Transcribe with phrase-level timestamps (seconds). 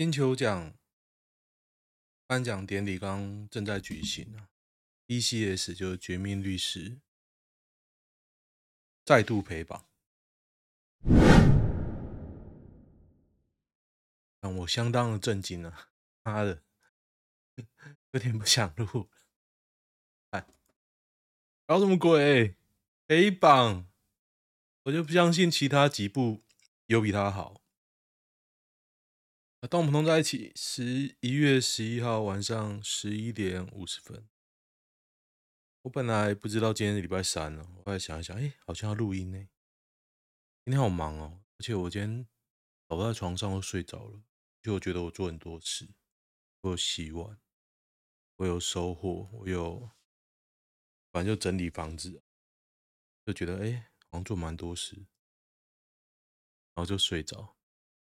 [0.00, 0.72] 金球奖
[2.26, 4.48] 颁奖典礼刚正在举行啊
[5.06, 6.90] ，DCS 就是《绝命律师》
[9.04, 9.86] 再度陪榜，
[14.40, 15.90] 让我相当的震惊啊！
[16.22, 16.62] 妈的，
[18.12, 19.10] 有点不想录。
[20.30, 20.46] 哎，
[21.66, 22.56] 搞什么鬼？
[23.06, 23.86] 陪榜，
[24.84, 26.42] 我就不相信其他几部
[26.86, 27.59] 有比他好。
[29.68, 34.26] 动不动在一起，十一月十一号晚上十一点五十分。
[35.82, 39.38] 我本来不知道今天是礼拜三呢，我后来想一想，哎，好像要录音呢。
[40.64, 42.26] 今天好忙哦，而且我今天
[42.88, 44.22] 倒在床上都睡着了，
[44.62, 45.90] 就我觉得我做很多事，
[46.62, 47.38] 我有洗碗，
[48.36, 49.90] 我有收货，我有，
[51.12, 52.22] 反正就整理房子，
[53.26, 54.96] 就觉得哎，好像做蛮多事，
[56.74, 57.59] 然后就睡着。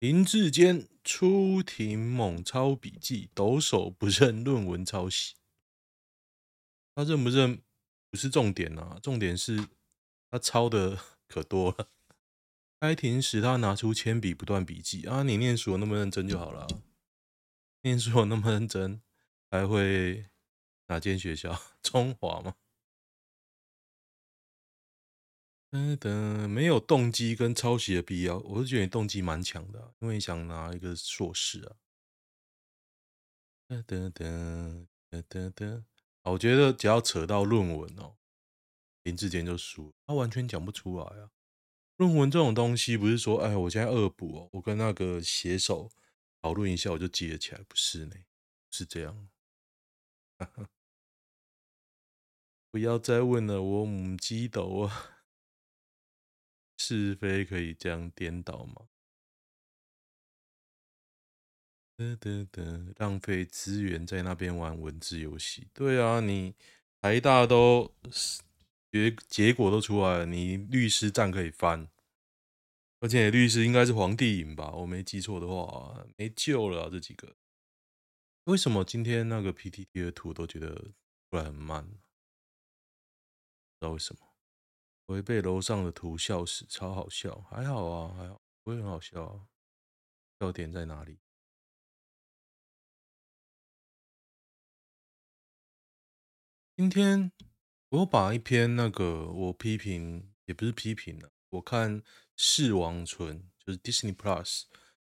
[0.04, 5.34] 林志坚出庭猛抄笔记，抖手不认论文抄袭。
[6.94, 7.62] 他认不认
[8.10, 9.66] 不是重点啊，重点是
[10.30, 11.88] 他抄的 可多了。
[12.78, 16.66] 开庭时他拿出铅笔不断笔记啊，你念书有那么认真就好了。
[17.80, 19.00] 念书有那么认真，
[19.50, 20.26] 还会
[20.88, 21.58] 哪间学校？
[21.82, 22.56] 中华吗？
[25.74, 31.74] 等等，没有动机跟抄袭的必要，我是觉得你动机蛮强的，因为你想拿一个硕士啊。
[33.66, 34.86] 等等等
[35.28, 35.84] 等等，
[36.22, 38.14] 我觉得只要扯到论文哦，
[39.02, 41.32] 林志坚就输，他完全讲不出来啊。
[41.96, 45.90] 论文这种东西不是说，哎，我现在恶补哦，我跟那个写手
[46.40, 48.14] 讨论一下，我就记得起来，不是呢，
[48.70, 49.28] 是这样。
[52.70, 55.10] 不要再问了，我母鸡斗啊。
[56.78, 58.88] 是非可以这样颠倒吗？
[61.96, 65.68] 得得得，浪费资源在那边玩文字游戏。
[65.72, 66.52] 对啊，你
[67.00, 67.94] 台大都
[68.90, 71.88] 结结果都出来了，你律师站可以翻，
[72.98, 74.72] 而且律师应该是黄帝颖吧？
[74.72, 77.36] 我没记错的话，没救了啊，这几个。
[78.44, 80.74] 为什么今天那个 PTT 的图都觉得
[81.30, 81.84] 出来很慢？
[81.86, 82.00] 不知
[83.80, 84.23] 道为什么。
[85.06, 89.46] 我会被楼上的图笑死，超好笑，还好啊，还好，不会很好笑啊。
[90.40, 91.18] 笑点在哪里？
[96.76, 97.30] 今天
[97.90, 102.00] 我把一篇那个我批评，也不是批评了，我看
[102.36, 104.64] 《噬王村》，就是 Disney Plus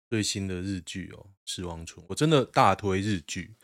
[0.08, 3.54] 最新的日剧哦，《噬王村》，我真的大推日剧，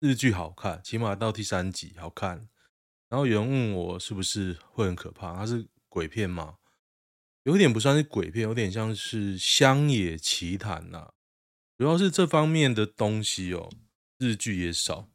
[0.00, 2.48] 日剧好看，起码到第三集好看。
[3.08, 5.34] 然后有人问我是不是会很可怕？
[5.34, 6.58] 它是鬼片吗？
[7.44, 11.12] 有点不算是鬼片，有点像是乡野奇谈呐。
[11.78, 13.70] 主要是这方面的东西哦，
[14.18, 15.08] 日剧也少。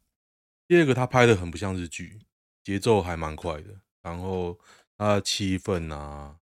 [0.67, 2.21] 第二个，它拍的很不像日剧，
[2.63, 3.81] 节奏还蛮快的。
[4.01, 4.59] 然后
[4.97, 6.37] 它的气氛啊，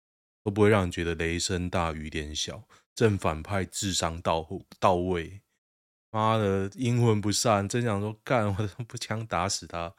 [0.44, 2.68] 都不会让人觉得雷声大雨点小。
[2.94, 4.46] 正反派智商到
[4.80, 5.40] 到位，
[6.10, 9.94] 妈的阴魂不散，真想说干，我不枪打死他。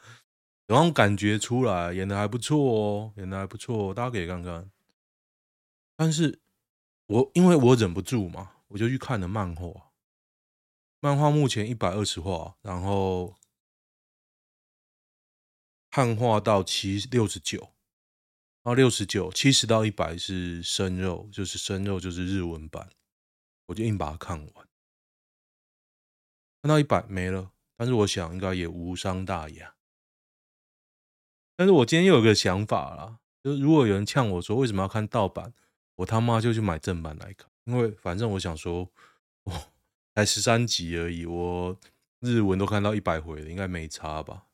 [0.69, 4.69] 有种感觉出来，演的还不错哦，演的还不错，大家可以看看。
[5.95, 6.39] 但是
[7.07, 9.89] 我因为我忍不住嘛，我就去看了漫画。
[10.99, 13.35] 漫画目前一百二十话，然后
[15.89, 17.59] 汉化到七六十九，
[18.61, 22.91] 然后六十九七十到一百是生肉，就是生肉就是日文版，
[23.65, 24.67] 我就硬把它看完。
[26.61, 29.73] 看到一百没了，但是我想应该也无伤大雅。
[31.59, 35.53] 但是我今天又有个想法啦，就是如果有人呛我说为什么要看盗版，
[35.95, 38.89] 我他妈就去买正版来看，因为反正我想说，
[39.43, 39.69] 哦，
[40.15, 41.77] 才十三集而已，我
[42.21, 44.47] 日文都看到一百回了，应该没差吧？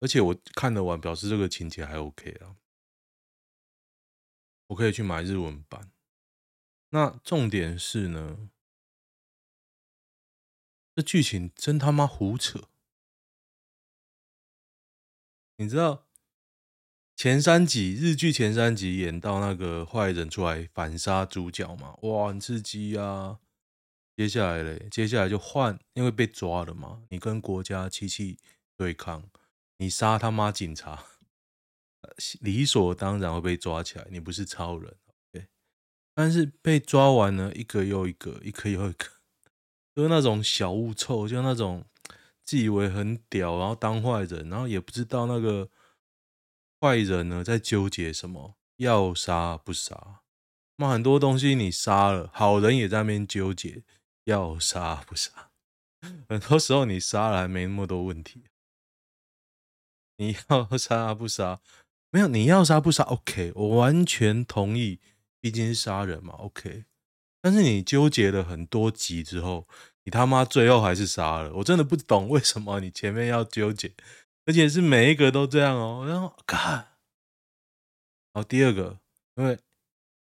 [0.00, 2.56] 而且我看得完，表示这个情节还 OK 啊，
[4.66, 5.90] 我可以去买日文版。
[6.90, 8.50] 那重点是呢，
[10.94, 12.68] 这剧情真他妈胡扯，
[15.56, 16.03] 你知道？
[17.16, 23.38] 前三集日剧前三集演到那个坏人出来反杀主角嘛，哇，很刺激啊！
[24.16, 28.38] 接下来嘞，接下来就换，因为被抓了嘛，你跟国家机器
[28.76, 29.22] 对抗，
[29.78, 31.04] 你杀他妈警察，
[32.40, 34.96] 理所当然会被抓起来，你不是超人
[35.32, 35.46] ，OK？
[36.14, 39.06] 但是被抓完呢，一个又一个，一个又一个，
[39.94, 41.84] 就是那种小物臭，就那种
[42.44, 45.70] 自以为很屌，然后当坏人，然后也不知道那个。
[46.84, 48.56] 坏人呢，在纠结什么？
[48.76, 50.20] 要杀不杀？
[50.76, 53.82] 那很多东西你杀了，好人也在那边纠结
[54.24, 55.48] 要杀不杀。
[56.28, 58.42] 很多时候你杀了还没那么多问题。
[60.18, 61.60] 你要杀不杀？
[62.10, 65.00] 没有，你要杀不杀？OK，我完全同意，
[65.40, 66.34] 毕竟是杀人嘛。
[66.34, 66.84] OK，
[67.40, 69.66] 但是你纠结了很多集之后，
[70.04, 71.54] 你他妈最后还是杀了。
[71.54, 73.94] 我真的不懂为什么你前面要纠结，
[74.46, 76.04] 而且是每一个都这样哦。
[76.06, 76.96] 然后看，
[78.32, 79.00] 好，第二个，
[79.36, 79.58] 因为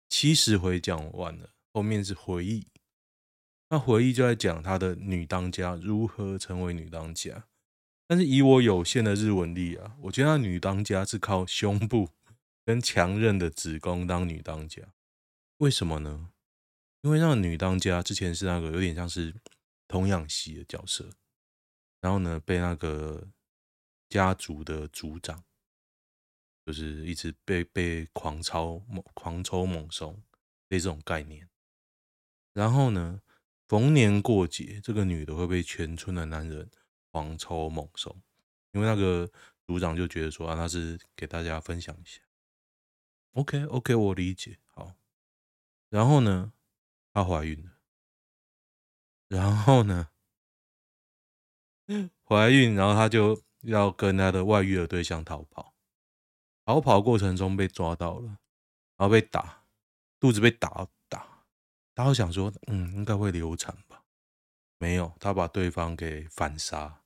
[0.09, 2.67] 七十回讲完了，后面是回忆。
[3.71, 7.45] 那回忆就在讲他的女当家如何成为女当家，
[8.07, 12.09] 但是以我有限的日文力啊，我觉得女当家是靠胸部
[12.65, 14.83] 跟强韧的子宫当女当家，
[15.59, 16.31] 为什么呢？
[17.03, 19.35] 因为那个女当家之前是那个有点像是
[19.87, 21.11] 童养媳的角色，
[22.01, 23.29] 然后呢被那个
[24.09, 25.45] 家族的族长，
[26.67, 30.23] 就是一直被被狂抽猛狂抽猛送，
[30.69, 31.49] 这种概念，
[32.53, 33.21] 然后呢。
[33.69, 36.71] 逢年过节，这个女的会被全村的男人
[37.11, 38.23] 狂抽猛送，
[38.73, 39.31] 因为那个
[39.67, 42.23] 组长就觉得说啊，那是给大家分享一下。
[43.33, 44.59] OK，OK，我理解。
[44.69, 44.95] 好，
[45.91, 46.55] 然后呢，
[47.13, 47.73] 她怀孕了，
[49.29, 50.09] 然后呢，
[52.25, 55.75] 怀孕，然后她就要跟他的外遇的对象逃跑，
[56.65, 58.39] 逃跑过程中被抓到了，
[58.97, 59.65] 然后被打，
[60.21, 60.89] 肚子被打。
[61.95, 64.05] 他会想说，嗯，应该会流产吧？
[64.79, 67.03] 没有，他把对方给反杀，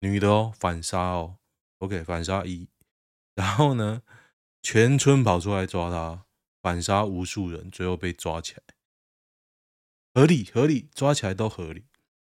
[0.00, 1.38] 女的哦，反杀哦
[1.78, 2.68] ，OK，反杀一，
[3.34, 4.02] 然后呢，
[4.60, 6.26] 全村跑出来抓他，
[6.60, 8.62] 反杀无数人，最后被抓起来，
[10.12, 11.86] 合理合理，抓起来都合理。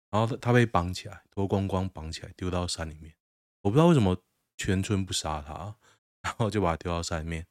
[0.10, 3.14] 然后他被绑起来，脱光光绑起来，丢到山里面。
[3.62, 4.22] 我不知道为什么
[4.58, 5.76] 全村不杀他，
[6.22, 7.46] 然后就把他丢到山里面。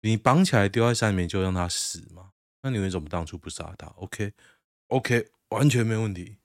[0.00, 2.32] 你绑起来丢在山里面，就让他死吗？
[2.62, 6.38] 那你为什么当初不杀他？OK，OK，完全没问题。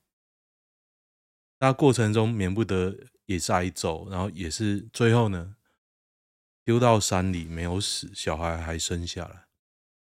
[1.60, 5.56] 那过程中免不得也是挨揍，然后也是最后呢，
[6.64, 9.46] 丢到山里没有死，小孩还生下来。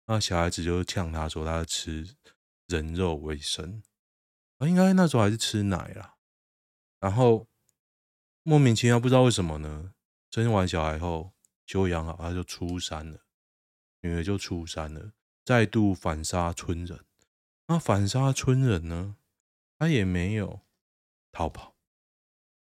[0.06, 2.16] 那小孩子就呛他说他吃
[2.66, 3.82] 人肉为生，
[4.58, 6.16] 啊，应该那时候还是吃奶啦。
[6.98, 7.46] 然后
[8.48, 9.92] 莫名其妙不知道为什么呢，
[10.30, 11.34] 生完小孩后
[11.66, 13.20] 休养好，他就出山了，
[14.00, 15.12] 女儿就出山了。
[15.44, 17.04] 再度反杀村人，
[17.66, 19.16] 那反杀村人呢？
[19.78, 20.62] 他也没有
[21.30, 21.76] 逃跑，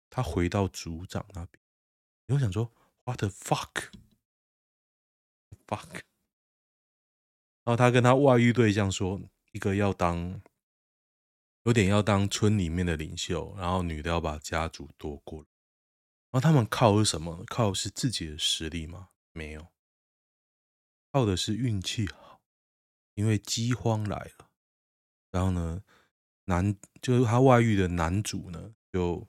[0.09, 1.63] 他回到组长那边。
[2.35, 2.69] 我想说
[3.05, 3.93] ，What the fuck？fuck？
[7.63, 9.21] 然后他跟他外遇对象说，
[9.53, 10.41] 一个要当，
[11.63, 15.47] 有点要当村里面的领袖，然后女的要把家族夺过来。
[16.31, 17.43] 然后他们靠的是什么？
[17.47, 19.09] 靠的是自己的实力吗？
[19.33, 19.67] 没有，
[21.11, 22.41] 靠的是运气好。
[23.15, 24.51] 因为饥荒来了，
[25.31, 25.81] 然后呢，
[26.45, 29.27] 男就是他外遇的男主呢，就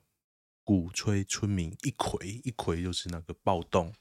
[0.63, 3.91] 鼓吹村民一揆，一揆就是那个暴动，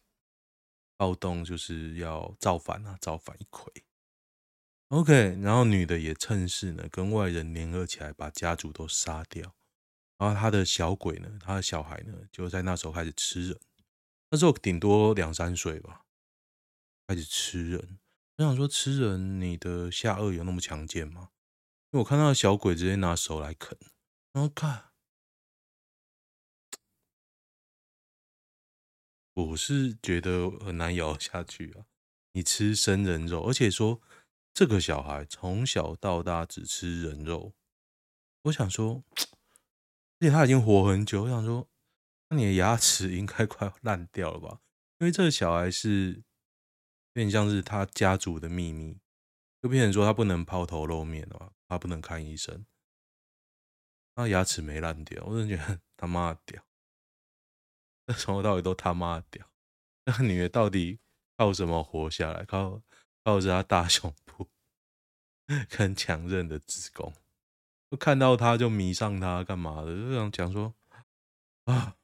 [0.98, 3.72] 暴动就是要造反啊，造反一揆。
[4.88, 9.54] OK，然后女的也趁势呢，跟外人联合起来，把家族都杀掉。
[10.18, 13.58] 然后他的小鬼呢，他的小孩呢，就在那时候开始吃人，
[14.30, 16.04] 那时候顶多两三岁吧，
[17.06, 17.98] 开始吃人。
[18.36, 21.30] 我想说，吃人，你的下颚有那么强健吗？
[21.90, 23.76] 因为我看到小鬼直接拿手来啃，
[24.32, 24.90] 然后看，
[29.34, 31.86] 我是觉得很难咬下去啊。
[32.32, 34.00] 你吃生人肉，而且说
[34.52, 37.54] 这个小孩从小到大只吃人肉，
[38.42, 39.02] 我想说，
[40.20, 41.68] 而且他已经活很久，我想说，
[42.28, 44.60] 那你的牙齿应该快烂掉了吧？
[44.98, 46.24] 因为这个小孩是。
[47.14, 48.96] 有点像是他家族的秘密，
[49.60, 52.64] 就变成说他不能抛头露面的嘛，他不能看医生，
[54.14, 56.62] 他牙齿没烂掉，我真的觉得 他妈屌，
[58.06, 59.50] 那从头到尾都他妈屌，
[60.04, 61.00] 那个女的到底
[61.36, 62.44] 靠什么活下来？
[62.44, 62.80] 靠
[63.24, 64.48] 靠着他大胸部
[65.70, 67.12] 跟强韧的子宫，
[67.96, 69.94] 看到他就迷上他干嘛的？
[69.94, 70.74] 就想讲说
[71.64, 71.96] 啊，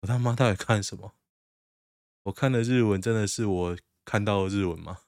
[0.00, 1.14] 我他妈到底看什么？
[2.24, 3.78] 我看的日文真的是我。
[4.02, 5.02] 看到的日文吗？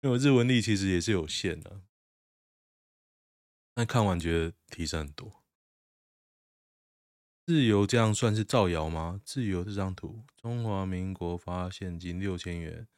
[0.00, 1.82] 因为我日文力其实也是有限的，
[3.74, 5.42] 但看完觉得提升很多。
[7.44, 9.20] 自由这样算是造谣吗？
[9.22, 12.88] 自由这张图，中华民国发现金六千元。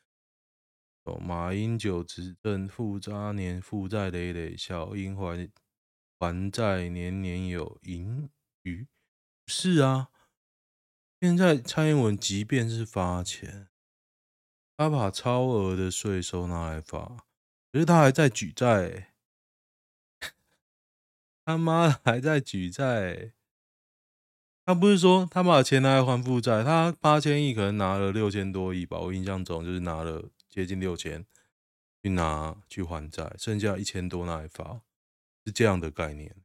[1.05, 5.51] 哦，马英九执政负渣年负债累累，小英还
[6.19, 8.31] 还债年年有盈
[8.63, 8.87] 余。
[9.47, 10.09] 是啊，
[11.21, 13.69] 现在蔡英文即便是发钱。
[14.77, 17.27] 他把超额的税收拿来发，
[17.71, 19.13] 可是他还在举债，
[21.45, 23.33] 他妈还在举债。
[24.65, 31.25] 他不是说他把钱拿来还负债，他八千亿可能拿了六千多亿吧，我印象中就是拿了接近六千
[32.03, 34.83] 去拿去还债，剩下一千多拿来发，
[35.47, 36.37] 是这样的概念。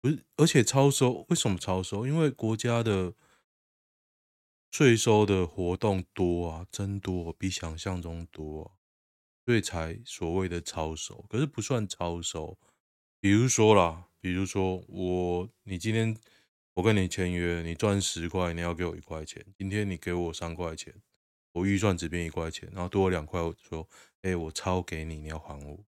[0.00, 2.04] 不是，而且超收，为什么超收？
[2.04, 3.14] 因为国家的
[4.72, 8.74] 税收的活动多啊，真多，比想象中多啊，
[9.46, 11.24] 所以才所谓的超收。
[11.28, 12.58] 可是不算超收，
[13.20, 16.16] 比如说啦，比如说我，你今天。
[16.74, 19.44] 我跟你签约，你赚十块，你要给我一块钱。
[19.58, 20.94] 今天你给我三块钱，
[21.52, 23.88] 我预算只变一块钱，然后多了两块，我说，
[24.22, 25.84] 哎、我超给你，你要还我，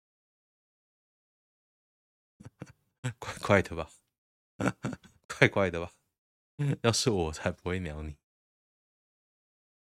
[3.19, 3.91] 怪怪的吧？
[5.27, 5.93] 怪怪的吧？
[6.83, 8.17] 要是我才不会鸟你。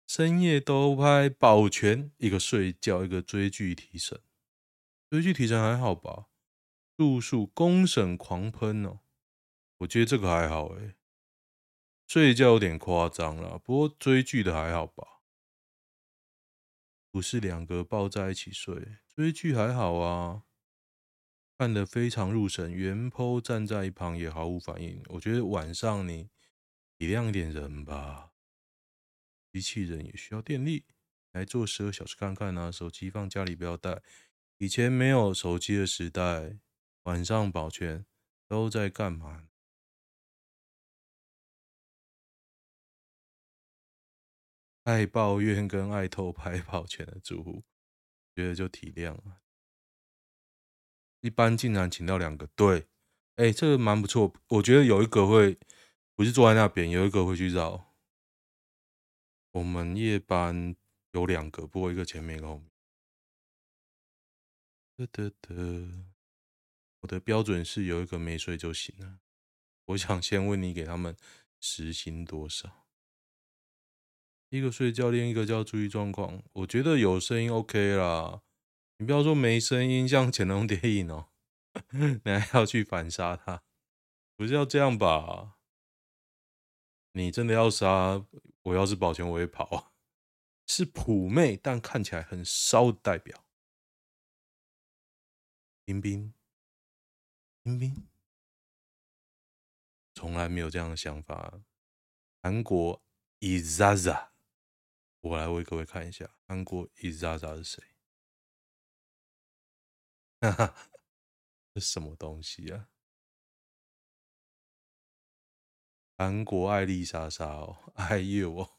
[0.07, 4.21] 深夜都拍保全，一个睡觉，一个追剧提神。
[5.09, 6.27] 追剧提神还好吧？
[6.97, 8.99] 住宿公审狂喷哦。
[9.77, 10.95] 我觉得这个还好诶，
[12.07, 15.12] 睡觉有点夸张了，不过追剧的还好吧？
[17.13, 20.45] 不是两个抱在一起睡，追剧还好啊，
[21.59, 22.73] 看得非常入神。
[22.73, 25.03] 原 PO 站在一旁也毫无反应。
[25.09, 26.31] 我觉得晚上你
[26.97, 28.31] 体谅一点人吧，
[29.51, 30.85] 机器人也需要电力。
[31.33, 34.01] 来做十二小时看看啊，手机放家里不要带。
[34.57, 36.57] 以前没有手机的时代，
[37.03, 38.07] 晚上保全
[38.47, 39.49] 都在干嘛？
[44.83, 47.63] 爱抱怨跟爱偷拍跑前的住户，
[48.35, 49.41] 觉得就体谅了。
[51.21, 52.87] 一般竟然请到两个，对，
[53.35, 54.33] 哎、这个蛮不错。
[54.49, 55.57] 我觉得有一个会
[56.15, 57.93] 不是坐在那边，有一个会去绕。
[59.51, 60.75] 我们夜班
[61.11, 62.69] 有两个，不过一个前面，一个后面。
[64.97, 66.05] 得得得，
[66.99, 69.19] 我的标准是有一个没睡就行了。
[69.85, 71.15] 我想先问你，给他们
[71.61, 72.82] 时薪多少？
[74.57, 76.43] 一个睡觉，另一个叫注意状况。
[76.53, 78.43] 我觉得有声音 OK 啦，
[78.97, 81.29] 你不要说没声音，像潜龙谍影哦，
[82.23, 83.63] 你还要去反杀他，
[84.35, 85.57] 不是要这样吧？
[87.13, 88.27] 你真的要杀，
[88.61, 89.91] 我要是保全我会跑。
[90.67, 93.43] 是普妹，但看起来很骚的代表。
[95.83, 96.31] 冰冰，
[97.63, 98.07] 冰冰，
[100.13, 101.61] 从来没有这样的想法。
[102.43, 103.03] 韩国
[103.39, 104.32] 伊莎莎。
[105.23, 107.81] 我来为各位看一下，韩国伊莎莎是谁？
[110.41, 110.91] 哈哈，
[111.73, 112.89] 这什么东西啊？
[116.17, 118.77] 韩国艾丽莎莎哦，IU 哦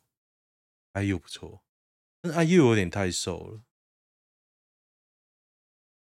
[0.92, 1.64] ，IU 不错，
[2.20, 3.64] 但 IU 有点太瘦了。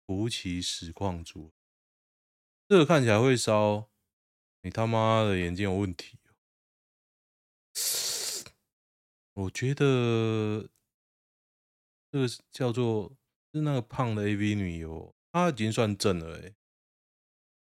[0.05, 1.51] 福奇实况组，
[2.67, 3.89] 这个看起来会烧，
[4.61, 6.19] 你他妈的眼睛有问题。
[9.37, 10.67] 我觉得
[12.11, 13.15] 这个叫做
[13.53, 16.55] 是那个胖的 AV 女优，她已经算正了哎。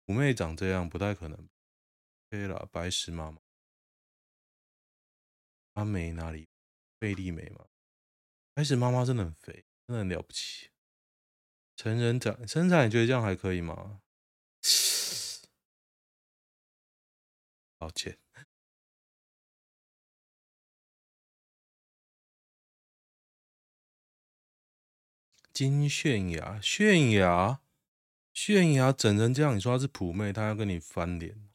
[0.05, 1.49] 五妹长这样不太可能。
[2.29, 3.41] 对了，白石妈妈，
[5.73, 6.47] 她美哪里？
[6.97, 7.67] 贝利美吗？
[8.53, 10.69] 白石妈妈真的很肥，真的很了不起。
[11.75, 14.01] 成人长身材，你觉得这样还可以吗？
[17.77, 18.17] 抱歉。
[25.59, 27.59] 金泫雅，泫雅，
[28.33, 31.49] 泫雅整成这样，你说她是普妹，她要跟你翻脸，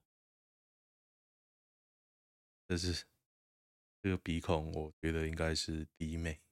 [2.69, 3.07] 这是
[4.03, 6.43] 这个鼻孔，我觉得应该是弟妹。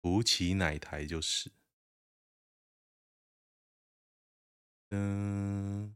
[0.00, 1.52] 福奇奶台就是，
[4.88, 5.94] 嗯，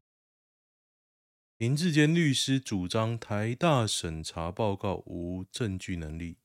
[1.56, 6.36] 林智坚律师主张台大审查报告无证据能力。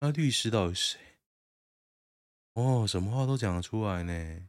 [0.00, 1.00] 那律师到底是谁？
[2.52, 4.48] 哦，什么话都讲得出来呢？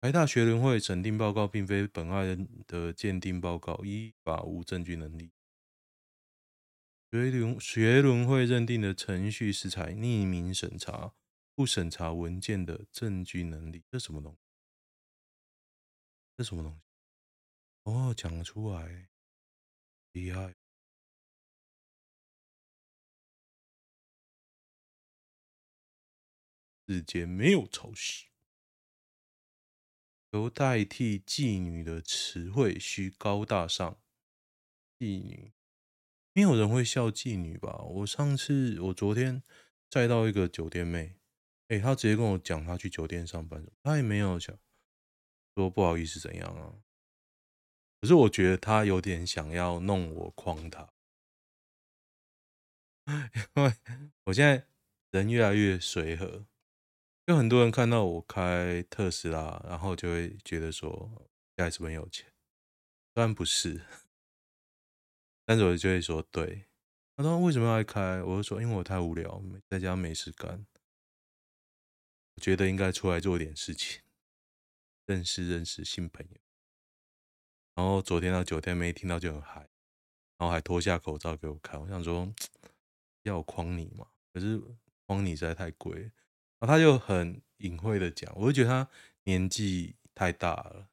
[0.00, 5.30] 台大学伦会审定报告并非本案的鉴定报告，依法无证据能力。
[7.10, 11.14] 学伦学伦会认定的程序是采匿名审查，
[11.54, 13.84] 不审查文件的证据能力。
[13.90, 14.38] 这什么东西？
[16.38, 16.80] 这什么东西？
[17.84, 19.08] 哦，讲得出来，
[20.12, 20.54] 厉害。
[26.92, 28.26] 世间没有抄袭，
[30.32, 33.98] 由代替妓女的词汇需高大上。
[34.98, 35.54] 妓女，
[36.34, 37.78] 没有人会笑妓女吧？
[37.78, 39.42] 我上次，我昨天
[39.88, 41.16] 载到一个酒店妹，
[41.68, 44.54] 哎、欸，他直接跟我讲她去酒店上班，她也没有想
[45.54, 46.82] 说不好意思怎样啊。
[48.02, 50.92] 可是我觉得她有点想要弄我诓她，
[53.56, 53.74] 因为
[54.24, 54.66] 我现在
[55.10, 56.46] 人越来越随和，
[57.32, 61.10] 有很多人看到我开特斯拉，然后就会觉得说
[61.56, 62.30] 家里是不是很有钱？
[63.14, 63.80] 当然不是，
[65.46, 66.66] 但是我就会说对。
[67.16, 68.22] 他说为什么要开？
[68.22, 70.66] 我就说因为我太无聊，在家没事干。
[72.34, 74.02] 我觉得应该出来做点事情，
[75.06, 76.36] 认识认识新朋友。
[77.74, 79.60] 然后昨天到酒店没听到就很嗨，
[80.36, 81.80] 然后还脱下口罩给我看。
[81.80, 82.30] 我想说
[83.24, 84.60] 要我诓你嘛，可是
[85.06, 86.12] 诓你实在太贵。
[86.62, 88.88] 后他就很隐晦的讲，我就觉得他
[89.24, 90.88] 年纪太大了，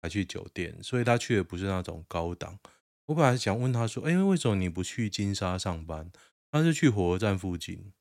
[0.00, 2.58] 还去酒店，所以他去的不是那种高档。
[3.06, 6.10] 我本来想问他说，哎，为什么你不去金沙上班？
[6.50, 7.92] 他是去火车站附近。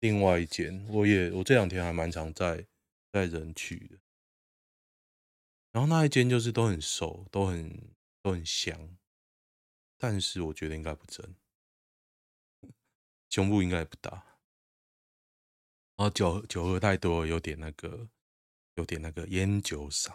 [0.00, 2.66] 另外一间，我也我这两天还蛮常在
[3.10, 3.98] 在人去的，
[5.72, 8.96] 然后那一间就是都很熟，都很都很香，
[9.98, 11.34] 但是我觉得应该不真，
[13.30, 14.35] 胸部应该也不大，
[15.96, 18.08] 然后酒酒喝太多，有点那个，
[18.74, 20.14] 有点那个烟酒嗓，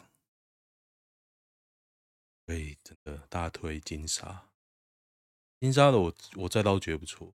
[2.45, 4.51] 所以真的大推金沙，
[5.59, 7.33] 金沙的我我再倒觉不错。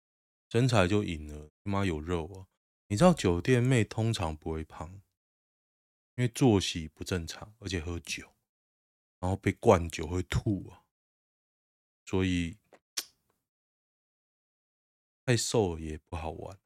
[0.49, 2.47] 身材就赢了，他妈有肉啊！
[2.87, 5.01] 你知道酒店妹通常不会胖，
[6.15, 8.35] 因为作息不正常，而且喝酒，
[9.19, 10.83] 然后被灌酒会吐啊，
[12.05, 12.57] 所以
[15.23, 16.59] 太瘦也不好玩。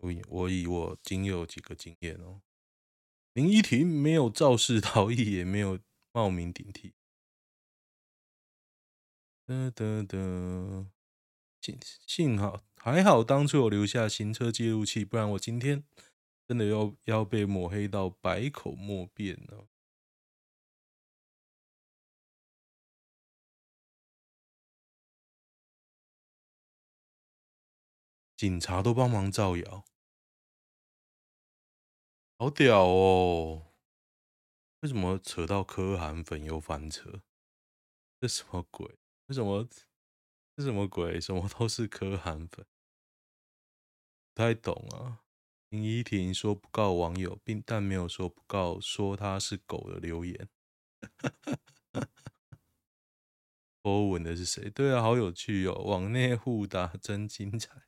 [0.00, 2.40] 我以我以我仅有几个经验哦，
[3.32, 5.78] 林依婷没有肇事逃逸，也没有
[6.12, 6.94] 冒名顶替。
[9.46, 10.18] 哒哒哒，
[11.60, 12.64] 幸幸好。
[12.76, 15.84] 还好当初我留下行车记录器，不然我今天
[16.46, 19.68] 真的要要被抹黑到百口莫辩了。
[28.36, 29.84] 警察都帮忙造谣，
[32.38, 33.72] 好屌哦！
[34.80, 37.22] 为什么扯到柯韩粉又翻车？
[38.20, 38.98] 这什么鬼？
[39.28, 39.66] 为什么？
[40.54, 41.18] 这什么鬼？
[41.18, 42.66] 什么都是柯韩粉？
[44.34, 45.24] 不太懂啊！
[45.70, 50.50] 林依婷说不告网友，并但没有说不告说他是狗的留言。
[53.82, 54.68] 欧文的是谁？
[54.68, 55.72] 对啊，好有趣哦！
[55.84, 57.86] 网内互打真精彩。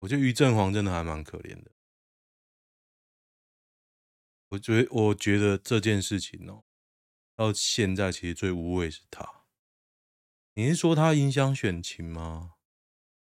[0.00, 1.72] 我觉得于正煌真的还蛮可怜的。
[4.50, 6.64] 我觉得，我觉得这件事情哦，
[7.34, 9.44] 到现在其实最无谓是他。
[10.54, 12.54] 你是说他影响选情吗？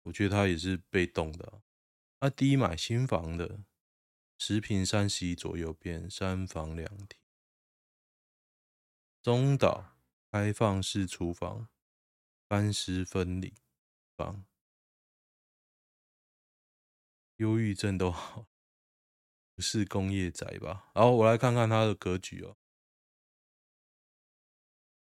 [0.03, 1.61] 我觉得他也是被动的啊。
[2.19, 3.63] 他低买新房的，
[4.37, 7.19] 十坪三十一左右，变三房两厅。
[9.21, 9.97] 中岛
[10.31, 11.69] 开放式厨房，
[12.49, 13.53] 干湿分离
[14.17, 14.45] 房。
[17.37, 18.47] 忧郁症都好，
[19.55, 20.91] 不是工业宅吧？
[20.93, 22.55] 然后我来看看他的格局哦，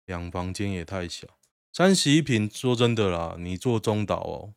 [0.06, 1.38] 两房间也太小，
[1.72, 2.50] 三十一平。
[2.50, 4.54] 说真的啦，你做中岛哦。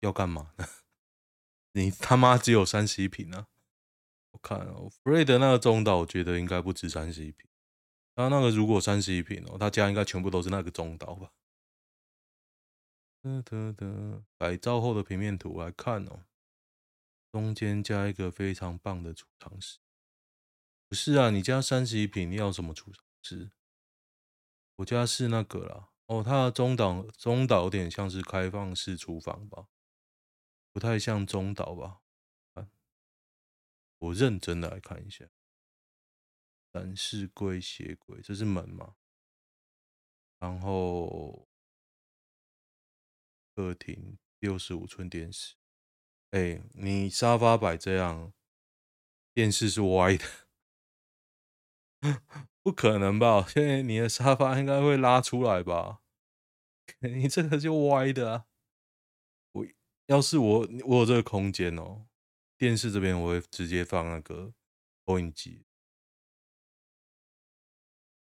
[0.00, 0.66] 要干嘛呢？
[1.72, 3.48] 你他妈只有三十一平啊！
[4.32, 7.48] 我看哦，Fred 那个中岛，我觉得应该不止三十一平。
[8.14, 11.32] 他那个如果三十一平哦，他家应该全部都是那个中岛吧？
[13.24, 16.26] 得得得，改造后的平面图来看哦，
[17.32, 19.78] 中间加一个非常棒的储藏室。
[20.90, 23.50] 不是啊，你家三十一平，你要什么储藏室？
[24.76, 25.88] 我家是那个啦。
[26.04, 29.68] 哦，它的中岛中岛有点像是开放式厨房吧？
[30.70, 32.02] 不太像中岛吧？
[34.00, 35.24] 我认真的来看一下，
[36.70, 38.96] 展示柜、鞋柜，这是门吗？
[40.38, 41.48] 然后
[43.54, 45.54] 客厅六十五寸电视，
[46.32, 48.32] 哎，你沙发摆这样，
[49.32, 50.24] 电视是歪的，
[52.62, 53.46] 不可能吧？
[53.48, 56.00] 现在你的沙发应该会拉出来吧？
[57.00, 58.46] 你这个就歪的啊！
[59.52, 59.66] 我
[60.06, 62.06] 要是我我有这个空间哦，
[62.58, 64.52] 电视这边我会直接放那个
[65.06, 65.64] 投影机。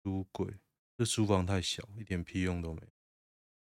[0.02, 0.58] 书柜，
[0.96, 2.80] 这书房太小，一点屁用都没。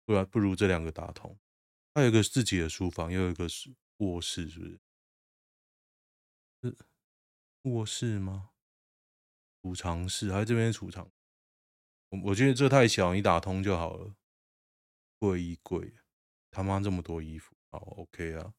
[0.09, 1.39] 不然不如这两个打通。
[1.95, 4.81] 还有一个自己的书房，又有一个是卧室，是不是？
[6.63, 6.77] 是
[7.65, 8.53] 卧室吗？
[9.61, 11.13] 储藏室，还是这边储藏？
[12.09, 14.15] 我我觉得这太小，你打通就好了。
[15.19, 15.95] 柜衣柜。
[16.51, 18.55] 他妈这么多衣服，好 OK 啊，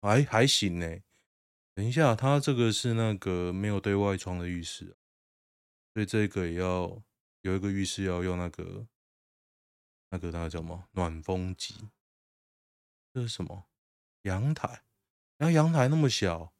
[0.00, 1.00] 还还行呢。
[1.74, 4.96] 等一下，他这个是那个没有对外窗的浴室，
[5.92, 7.02] 所以这个也要
[7.42, 8.86] 有一个浴室要用那个
[10.10, 11.90] 那个那个叫什么暖风机？
[13.12, 13.68] 这是什么？
[14.22, 14.84] 阳台？
[15.36, 16.52] 然后阳台那么小。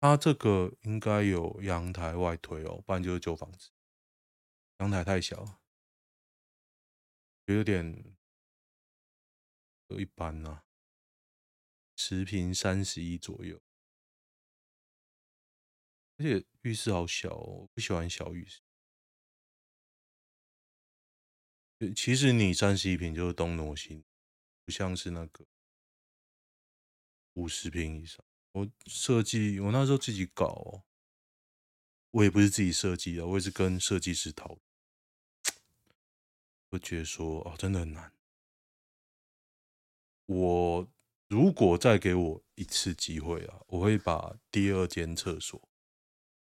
[0.00, 3.70] 它这个应该有阳台外推哦，不然就是旧房子。
[4.78, 5.60] 阳台太小，
[7.46, 8.16] 有点
[9.88, 10.62] 有一般呐、
[12.00, 13.60] 十平三十一左右。
[16.16, 18.62] 而且浴室好小哦，不喜欢小浴室。
[21.94, 24.04] 其实你三十一平就是东挪西，
[24.64, 25.44] 不像是那个
[27.32, 28.24] 五十平以上。
[28.52, 30.84] 我设计，我那时候自己搞哦，
[32.12, 34.56] 我也不是自己设计的，我也是跟设计师讨。
[36.70, 38.12] 我觉得说哦，真的很难。
[40.26, 40.88] 我
[41.28, 45.68] 如果再给我一次机会啊，我会把第二间厕所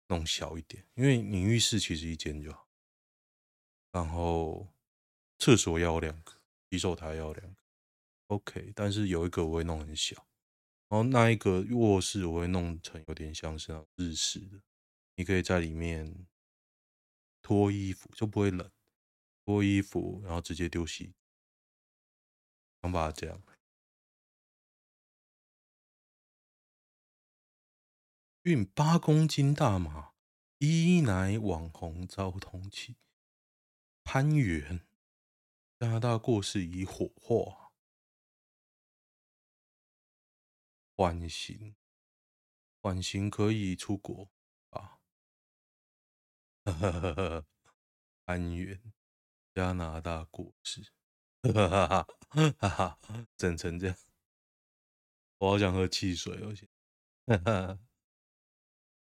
[0.08, 2.67] 弄小一点，因为你浴室其实一间就好，
[3.91, 4.71] 然后
[5.39, 6.34] 厕所要两个，
[6.69, 7.62] 洗手台要两个
[8.28, 10.28] ，OK，但是有一个我会弄很小。
[10.88, 14.62] 然后那一个卧室我会弄成有点像是那种日式的，
[15.15, 16.28] 你可以在里面
[17.41, 18.71] 脱衣服就不会冷，
[19.43, 21.15] 脱衣服然后直接丢洗，
[22.84, 23.41] 想把它这样。
[28.45, 30.13] 运八公斤大麻，
[30.60, 32.95] 一乃网红遭通缉，
[34.03, 34.86] 潘元
[35.79, 37.71] 加拿大过世已火化。
[40.95, 41.75] 缓刑，
[42.81, 44.29] 缓刑可以出国
[44.69, 44.99] 啊！
[46.65, 47.45] 呵呵呵呵，
[48.25, 48.93] 安源
[49.55, 50.91] 加拿大过世，
[51.41, 53.97] 哈哈哈哈哈，整成这样，
[55.39, 56.53] 我好想喝汽水哦！
[57.25, 57.79] 哈哈，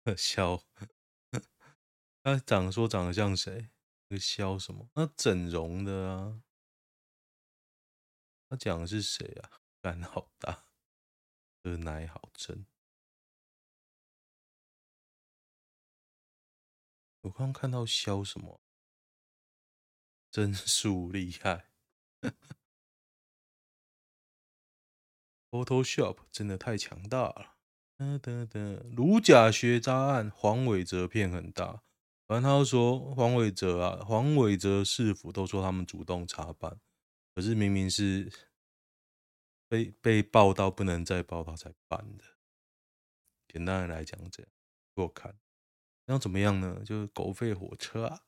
[0.16, 0.62] 肖，
[2.22, 3.70] 他长说长得像谁？
[4.08, 4.88] 那个肖什么？
[4.94, 6.42] 那整容的啊？
[8.48, 9.50] 他讲的是谁啊？
[9.80, 10.66] 胆好大。
[11.64, 12.64] 喝奶好真，
[17.22, 18.60] 我刚看到肖什么，
[20.30, 21.72] 真数厉害
[25.50, 27.55] ，Photoshop 真的太强大了。
[27.96, 28.60] 哒哒哒，
[28.96, 31.82] 如假学渣案，黄伟哲骗很大。
[32.26, 36.78] 反正他说黄伟哲啊，黄伟哲市府都说他们主动查办，
[37.34, 38.32] 可是明明是。
[39.68, 42.22] 被被报到不能再报到才办的，
[43.48, 44.52] 简单的来讲这样，
[44.94, 45.36] 给我看，
[46.04, 46.84] 那怎么样呢？
[46.84, 48.20] 就是狗吠火车啊，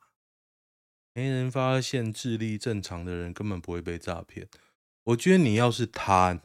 [1.13, 4.49] 没人发现智力正常的人根本不会被诈骗。
[5.05, 6.43] 我觉得你要是他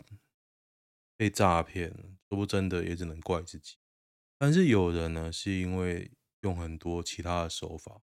[1.17, 3.75] 被诈骗，说不真的也只能怪自己。
[4.39, 8.01] 但是有人呢，是因为用很多其他的手法，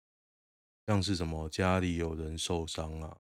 [0.85, 3.17] 像是什么家里有人受伤啊、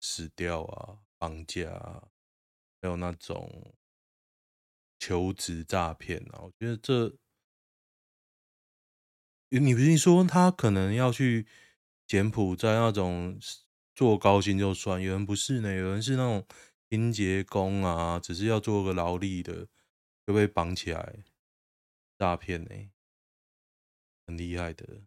[0.00, 2.08] 死掉啊、绑架啊。
[2.80, 3.72] 还有那种
[4.98, 7.16] 求职诈骗啊，我觉得这，
[9.50, 11.46] 你不是说他可能要去
[12.04, 13.38] 柬埔寨那种
[13.94, 16.44] 做高薪就算，有人不是呢，有人是那种
[16.90, 19.68] 清洁工啊，只是要做个劳力的，
[20.26, 21.24] 就被绑起来
[22.18, 22.90] 诈骗呢，
[24.26, 25.02] 很厉害的。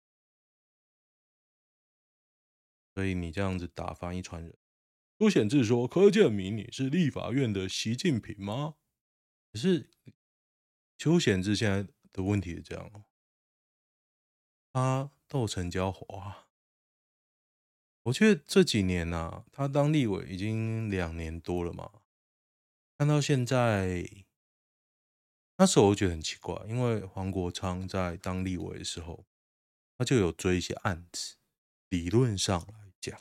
[2.94, 4.58] 所以你这样子打翻一船人。
[5.18, 8.76] 朱显志说：“柯建铭，你是立法院的习近平吗？”
[9.52, 9.90] 可是
[10.98, 13.06] 邱显志现在的问题是这样哦，
[14.74, 16.50] 他斗陈椒华，
[18.04, 22.02] 我觉得这几年呐、啊，他当立委已经两年多了嘛，
[22.98, 24.25] 看到现在，
[25.58, 29.26] 那时候我觉得很奇怪，因为黄国昌在当立委的时候，
[29.98, 31.36] 他就有追一些案子，
[31.90, 33.18] 理论上来讲。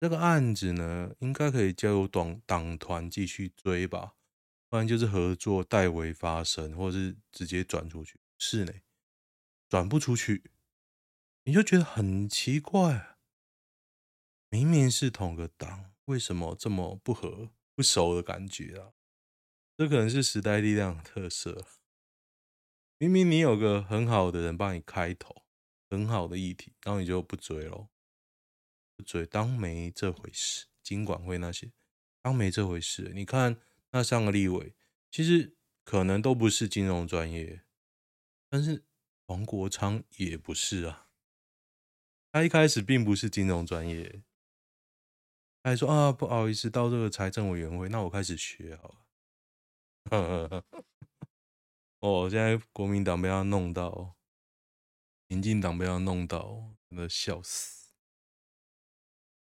[0.00, 4.14] 这个案子呢，应该可以交由党党团继续追吧，
[4.68, 8.18] 不然就是合作代为发声，或者是直接转出去。
[8.38, 8.72] 是呢，
[9.68, 10.50] 转不出去，
[11.44, 13.18] 你就觉得很奇怪，
[14.48, 18.92] 明明是同个党，为什么这么不合不熟的感觉啊？
[19.82, 21.66] 这可能是时代力量的特色。
[22.98, 25.42] 明明你有个很好的人帮你开头，
[25.90, 27.88] 很好的议题，然后你就不追喽。
[29.04, 31.72] 嘴当没这回事，金管会那些
[32.20, 33.10] 当没这回事。
[33.12, 33.58] 你看
[33.90, 34.76] 那上个立委，
[35.10, 37.62] 其实可能都不是金融专业，
[38.48, 38.84] 但是
[39.26, 41.08] 黄国昌也不是啊。
[42.30, 44.22] 他一开始并不是金融专业，
[45.60, 48.98] 他还说啊，不好意思，到这个财政委员会，那我开始学好了。
[50.10, 50.84] 呵呵呵
[52.00, 54.16] 哦，现在国民党被他弄到，
[55.28, 57.92] 民进党被他弄到，真的笑死。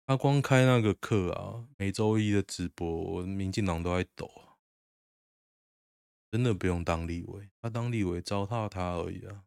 [0.06, 4.28] 他光开那个课啊，每周一的直播，民进党都在抖。
[6.30, 9.46] 真的不用当立委，他当立委糟蹋他而已啊！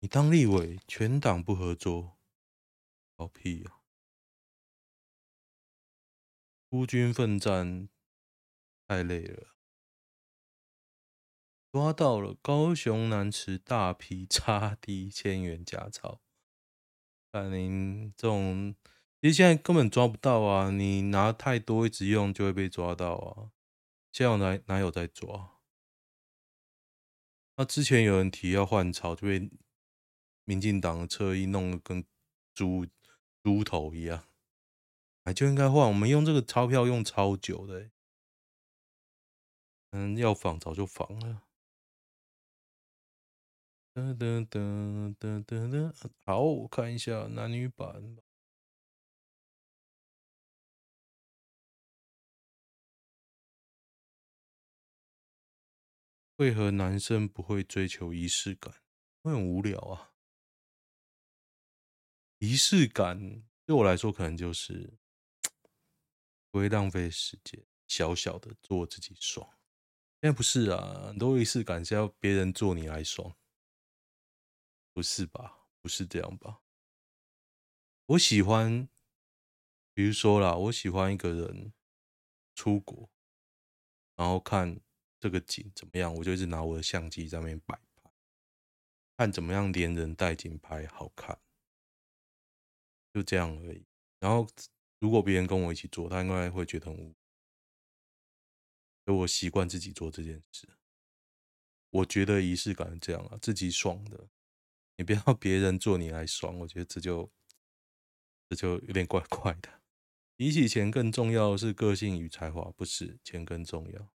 [0.00, 2.18] 你当立委，全党不合作，
[3.14, 3.82] 搞屁啊！
[6.70, 7.88] 孤军奋战
[8.86, 9.55] 太累了，
[11.76, 16.22] 抓到了高雄南池大批差低千元假钞，
[17.30, 18.74] 但您这种
[19.20, 20.70] 其实现在根本抓不到啊！
[20.70, 23.52] 你拿太多一直用就会被抓到啊！
[24.10, 25.58] 现在哪哪有在抓？
[27.56, 29.50] 那之前有人提要换钞，就被
[30.46, 32.02] 民进党的侧翼弄得跟
[32.54, 32.86] 猪
[33.42, 34.24] 猪头一样，
[35.24, 35.86] 哎，就应该换。
[35.86, 37.90] 我们用这个钞票用超久的，
[39.90, 41.42] 嗯，要仿早就仿了。
[43.96, 48.18] 噔噔噔噔噔噔，好，我看一下男女版。
[56.36, 58.82] 为何男生不会追求仪式感？
[59.22, 60.12] 会很无聊啊！
[62.36, 64.98] 仪式感对我来说，可能就是
[66.50, 69.48] 不会浪费时间，小小的做自己爽。
[70.20, 73.34] 现在不是啊，很多仪式感是要别人做你来爽，
[74.96, 75.68] 不是吧？
[75.82, 76.62] 不是这样吧？
[78.06, 78.88] 我喜欢，
[79.92, 81.74] 比如说啦，我喜欢一个人
[82.54, 83.10] 出国，
[84.14, 84.80] 然后看。
[85.18, 86.14] 这个景怎么样？
[86.14, 88.10] 我就一直拿我的相机在那边摆拍，
[89.16, 91.40] 看怎么样连人带景拍好看，
[93.12, 93.84] 就这样而已。
[94.20, 94.46] 然后
[94.98, 97.16] 如果别人跟我一起做，他应该会觉得很无。
[99.06, 100.68] 所以我习惯自己做这件事。
[101.90, 104.28] 我觉得仪式感是这样啊，自己爽的，
[104.96, 107.30] 你不要 别人做你来爽，我觉得这就
[108.48, 109.82] 这就有点怪 怪的。
[110.36, 114.12] 比起钱更重要的是个性与才华，不是钱更重要。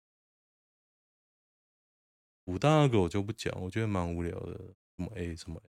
[2.45, 4.75] 武大那个我就不讲，我觉得蛮无聊的。
[4.97, 5.71] 什么 A 什么 A，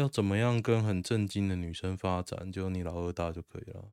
[0.00, 2.50] 要怎么样跟很正经的女生发展？
[2.50, 3.92] 就你老二大就可以了。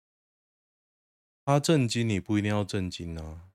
[1.45, 3.51] 他正经，你不一定要正经啊。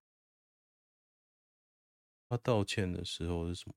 [2.29, 3.75] 他道歉的时候是什么？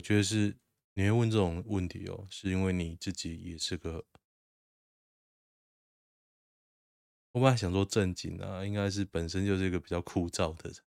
[0.00, 0.56] 我觉得是
[0.94, 4.06] 你会问这种问题哦，是因为你自己也是个。
[7.32, 10.82] 我本来想说正经啊，应该是本身就是一个比较枯燥的人。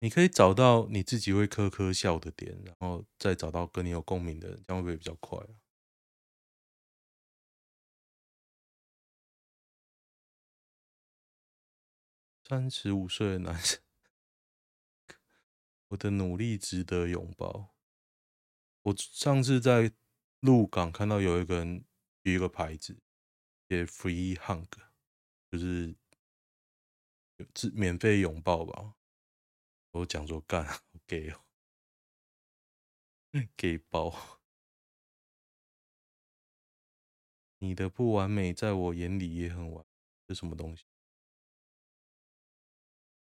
[0.00, 5.54] 你可以找到你自己会呵呵笑的点，然后再找到跟你有共鸣的人，这样会不会比较快啊？
[12.48, 13.78] 三十五岁的男生，
[15.92, 17.74] 我的努力值得拥抱。
[18.80, 19.92] 我上次在
[20.40, 21.84] 鹿港看到有一个人
[22.24, 22.98] 举一个牌子，
[23.68, 24.66] 写 “free hug”，
[25.50, 25.94] 就是
[27.52, 28.94] 自免费拥抱吧。
[29.90, 30.66] 我讲说干
[31.06, 31.44] 给哦，
[33.54, 34.40] 给包。
[37.58, 39.84] 你的不完美在我眼里也很完，
[40.26, 40.84] 这什么东西？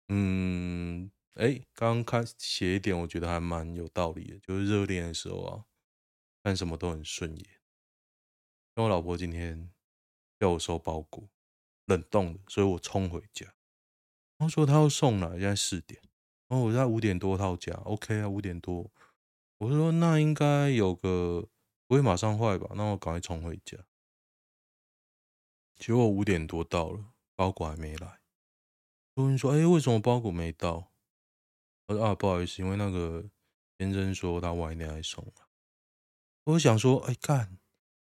[0.08, 5.66] 嗯，哎，刚刚开始写一点，我觉得还蛮有道理的，就是热恋的时候啊，
[6.44, 7.46] 看什么都很顺眼。
[8.76, 9.70] 因为我老婆今天
[10.40, 11.30] 叫我收包裹，
[11.86, 13.54] 冷冻的，所以我冲回家，
[14.38, 16.02] 她说她要送了，现在四点。
[16.48, 18.90] 哦，我在五点多到家，OK 啊，五点多。
[19.58, 21.50] 我说那应该有个
[21.88, 22.70] 不会马上坏吧？
[22.76, 23.78] 那我赶快冲回家。
[25.76, 28.22] 结果五点多到了，包裹还没来。
[29.16, 30.94] 有人说：“哎，为什么包裹没到？”
[31.88, 33.24] 我说：“啊，不好意思，因为那个
[33.78, 35.26] 先生说他晚一点来送。”
[36.46, 37.58] 我想说：“哎，干，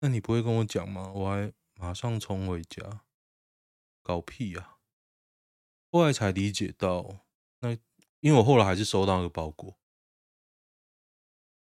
[0.01, 1.13] 那你不会跟我讲吗？
[1.13, 3.03] 我还马上冲回家，
[4.03, 4.79] 搞屁呀！”
[5.93, 7.27] 后来才理解到，
[7.61, 7.77] 那。
[8.21, 9.79] 因为我后来还是收到那个包裹，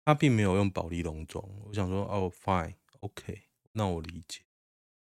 [0.04, 1.44] 他并没有用保利龙装。
[1.66, 4.46] 我想说，哦，fine，OK，那我理解。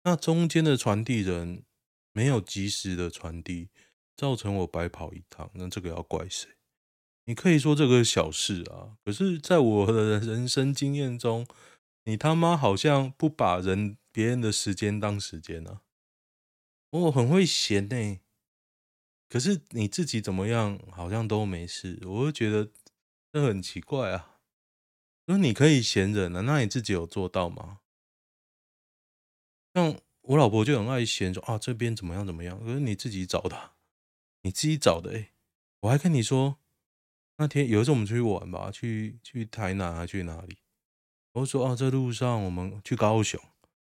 [0.03, 1.65] 那中间的传递人
[2.13, 3.71] 没有及时的传递，
[4.15, 5.49] 造成我白跑一趟。
[5.55, 6.49] 那这个要怪谁？
[7.29, 11.45] 你可以说这个小事啊，可是在我的人生经验中，
[12.05, 15.81] 你他妈好像不把人别人的时间当时间啊！
[16.89, 18.19] 我很会闲呢。
[19.29, 22.71] 可是你自己怎么样，好像都没事，我就觉得
[23.31, 24.39] 这很奇怪啊。
[25.27, 27.81] 那你可以闲人啊，那你自己有做到吗？
[29.75, 33.73] 像我老婆就很爱闲说啊，这边怎么样怎么样，可是你自己找的，
[34.41, 35.29] 你自己找的诶、
[35.81, 36.57] 我还跟你说，
[37.39, 40.57] 那天有一次我们出去玩吧，去去台南还去哪里？
[41.31, 43.41] 我说啊，这路上我们去高雄，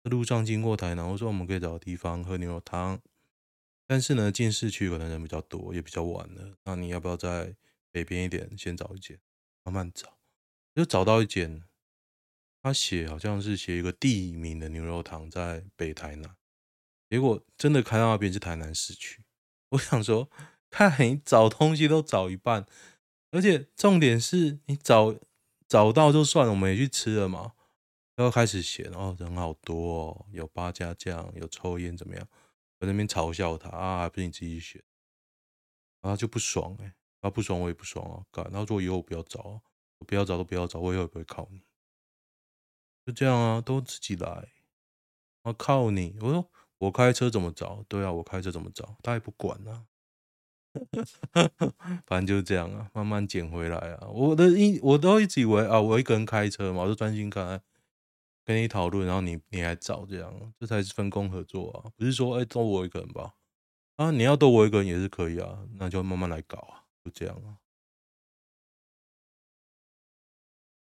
[0.02, 3.00] 路上经过台南，我说我们可以找个地方喝牛肉汤。
[3.86, 6.58] 但是呢，进市区可能人比较多，也比较晚了。
[6.64, 7.56] 那你要不要在
[7.90, 9.18] 北边一点先找一间，
[9.64, 10.18] 慢慢找，
[10.74, 11.62] 就找到一间。
[12.62, 16.36] 他写好像是写一个地名的牛肉汤在北台南，
[17.08, 19.22] 结果真的开到那边是台南市区。
[19.70, 20.28] 我想说，
[20.68, 22.66] 看你找东西都找一半，
[23.30, 25.14] 而且重点是你找
[25.66, 27.52] 找到就算了，我们也去吃了嘛，
[28.16, 32.28] 然后开始写，哦，人好多哦，有八家酱，有抽烟怎么样？
[32.80, 34.82] 我在那边嘲笑他啊，还不是你自己选，
[36.00, 39.60] 然后就不爽哎、欸，他不爽我也不爽啊，干，然后说以后不要找，
[40.06, 41.60] 不要找都不要找，我以后也不会靠你，
[43.04, 44.48] 就这样啊，都自己来，
[45.42, 47.84] 我靠你，我说我开车怎么找？
[47.88, 48.96] 对啊，我开车怎么找？
[49.02, 49.86] 他也不管啊，
[52.06, 57.60] 反正就是这样啊，慢慢捡回来啊，我的一我都一直以为啊，我一个人开车嘛，我就专心开。
[58.44, 61.92] 跟你讨论，然后你你还找这样，这才是分工合作啊！
[61.94, 63.34] 不是说哎，都我一个人吧？
[63.96, 67.60] 啊，你要都我一个人也是可以啊，那就慢慢来搞啊，就这样啊。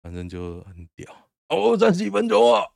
[0.01, 2.67] 反正就很屌哦，三十一分钟啊！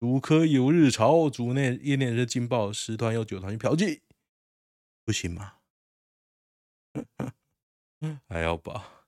[0.00, 4.00] 主科有日潮，组内业内是劲爆，十团有九团去嫖妓，
[5.06, 5.58] 不行吗？
[8.28, 9.06] 还要吧？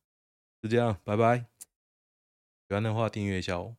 [0.62, 1.38] 就这样，拜拜。
[2.68, 3.77] 喜欢的话订阅一下哦。